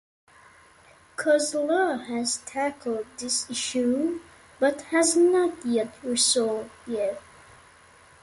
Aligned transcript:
Case 1.15 1.53
law 1.53 1.95
has 1.95 2.37
tackled 2.39 3.05
this 3.19 3.47
issue 3.51 4.19
but 4.59 4.81
has 4.81 5.15
not 5.15 5.63
yet 5.63 5.93
resolved 6.01 6.71
it. 6.89 7.21